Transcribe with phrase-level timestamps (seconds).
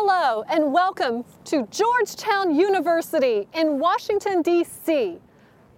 [0.00, 5.18] Hello, and welcome to Georgetown University in Washington, D.C.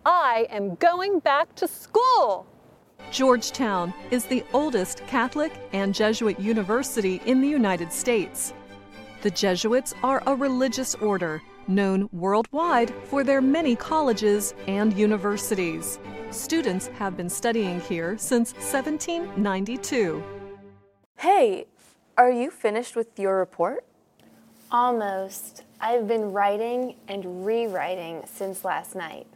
[0.04, 2.46] I am going back to school.
[3.10, 8.52] Georgetown is the oldest Catholic and Jesuit university in the United States.
[9.22, 15.98] The Jesuits are a religious order known worldwide for their many colleges and universities.
[16.30, 20.22] Students have been studying here since 1792.
[21.16, 21.64] Hey,
[22.18, 23.86] are you finished with your report?
[24.72, 25.64] Almost.
[25.80, 29.26] I've been writing and rewriting since last night.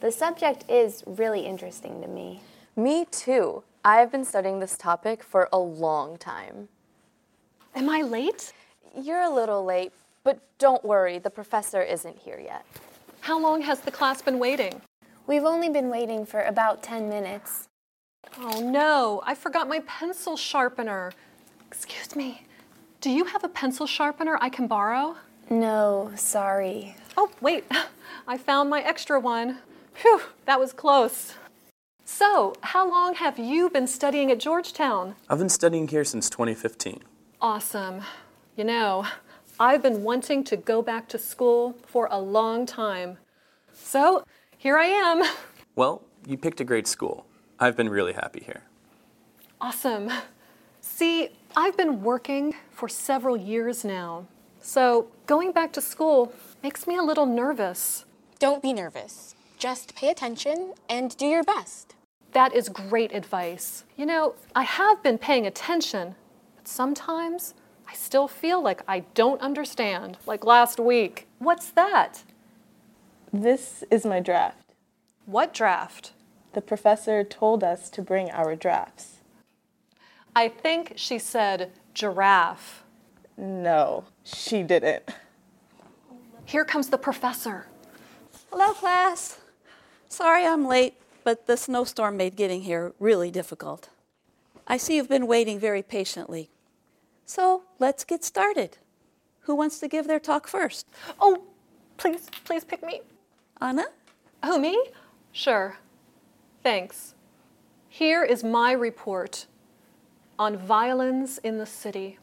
[0.00, 2.42] The subject is really interesting to me.
[2.74, 3.62] Me too.
[3.84, 6.68] I've been studying this topic for a long time.
[7.76, 8.52] Am I late?
[9.00, 9.92] You're a little late,
[10.24, 12.66] but don't worry, the professor isn't here yet.
[13.20, 14.80] How long has the class been waiting?
[15.28, 17.68] We've only been waiting for about 10 minutes.
[18.40, 21.12] Oh no, I forgot my pencil sharpener.
[21.68, 22.42] Excuse me,
[23.00, 25.16] do you have a pencil sharpener I can borrow?
[25.48, 26.94] No, sorry.
[27.16, 27.64] Oh, wait,
[28.28, 29.58] I found my extra one.
[29.94, 31.34] Phew, that was close.
[32.04, 35.14] So, how long have you been studying at Georgetown?
[35.28, 37.00] I've been studying here since 2015.
[37.40, 38.02] Awesome.
[38.56, 39.06] You know,
[39.58, 43.18] I've been wanting to go back to school for a long time.
[43.72, 44.24] So,
[44.56, 45.22] here I am.
[45.76, 47.24] Well, you picked a great school.
[47.58, 48.64] I've been really happy here.
[49.60, 50.10] Awesome.
[50.82, 54.26] See, I've been working for several years now.
[54.60, 58.04] So, going back to school makes me a little nervous.
[58.38, 59.34] Don't be nervous.
[59.58, 61.96] Just pay attention and do your best.
[62.32, 63.84] That is great advice.
[63.96, 66.14] You know, I have been paying attention,
[66.54, 67.54] but sometimes
[67.88, 71.26] I still feel like I don't understand, like last week.
[71.40, 72.22] What's that?
[73.32, 74.72] This is my draft.
[75.26, 76.12] What draft?
[76.52, 79.19] The professor told us to bring our drafts.
[80.34, 82.84] I think she said giraffe.
[83.36, 85.02] No, she didn't.
[86.44, 87.66] Here comes the professor.
[88.50, 89.38] Hello, class.
[90.08, 93.88] Sorry I'm late, but the snowstorm made getting here really difficult.
[94.66, 96.50] I see you've been waiting very patiently.
[97.24, 98.78] So let's get started.
[99.42, 100.86] Who wants to give their talk first?
[101.20, 101.44] Oh,
[101.96, 103.00] please, please pick me.
[103.60, 103.84] Anna?
[104.42, 104.80] Oh, me?
[105.32, 105.76] Sure.
[106.62, 107.14] Thanks.
[107.88, 109.46] Here is my report
[110.40, 112.18] on violence in the city.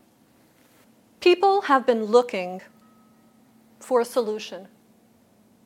[1.20, 2.62] People have been looking
[3.80, 4.68] for a solution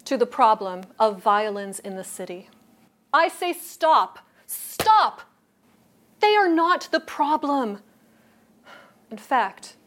[0.03, 2.49] to the problem of violence in the city.
[3.13, 5.21] I say stop, stop.
[6.19, 7.79] They are not the problem.
[9.09, 9.77] In fact,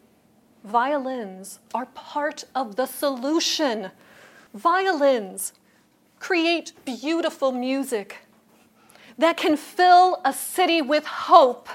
[0.64, 3.90] violins are part of the solution.
[4.54, 5.52] Violins
[6.18, 8.26] create beautiful music
[9.18, 11.68] that can fill a city with hope.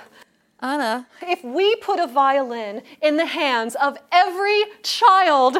[0.61, 5.57] Anna, If we put a violin in the hands of every child,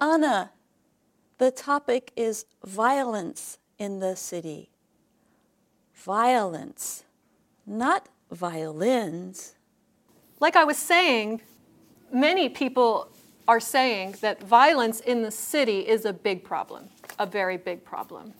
[0.00, 0.52] Anna,
[1.38, 4.70] the topic is violence in the city.
[5.94, 7.04] Violence,
[7.66, 9.54] not violins.
[10.40, 11.40] like I was saying,
[12.12, 13.10] many people
[13.46, 16.88] are saying that violence in the city is a big problem,
[17.18, 18.34] a very big problem.